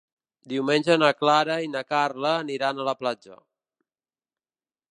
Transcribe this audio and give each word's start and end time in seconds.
Diumenge 0.53 0.95
na 1.01 1.09
Clara 1.19 1.57
i 1.65 1.69
na 1.75 1.83
Carla 1.93 2.31
aniran 2.45 2.81
a 2.81 2.87
la 2.89 2.95
platja. 3.03 3.39